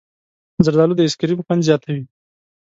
[0.65, 2.03] زردالو د ایسکریم خوند زیاتوي.